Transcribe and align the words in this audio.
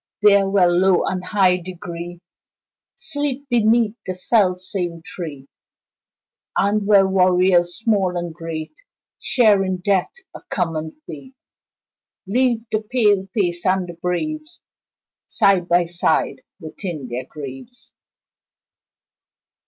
There, 0.23 0.49
where 0.49 0.65
low 0.67 1.03
and 1.03 1.23
high 1.23 1.57
degree 1.57 2.21
Sleep 2.95 3.45
beneath 3.51 3.93
the 4.03 4.15
self 4.15 4.59
same 4.61 5.03
tree, 5.05 5.47
And 6.57 6.87
where 6.87 7.07
warriors 7.07 7.75
small 7.77 8.17
and 8.17 8.33
great, 8.33 8.73
Share 9.19 9.63
in 9.63 9.77
death 9.77 10.11
a 10.33 10.41
common 10.49 10.99
fate, 11.05 11.35
Leave 12.25 12.63
the 12.71 12.81
pale 12.81 13.27
face 13.35 13.63
and 13.63 13.87
the 13.87 13.93
braves 13.93 14.61
Side 15.27 15.67
by 15.67 15.85
side 15.85 16.41
within 16.59 17.07
their 17.07 17.25
graves. 17.25 17.93